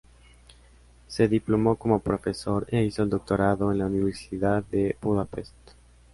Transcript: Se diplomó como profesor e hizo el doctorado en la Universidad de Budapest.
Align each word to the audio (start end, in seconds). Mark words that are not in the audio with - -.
Se 1.05 1.27
diplomó 1.27 1.75
como 1.75 1.99
profesor 1.99 2.65
e 2.71 2.81
hizo 2.83 3.03
el 3.03 3.11
doctorado 3.11 3.71
en 3.71 3.77
la 3.77 3.85
Universidad 3.85 4.63
de 4.63 4.97
Budapest. 4.99 5.53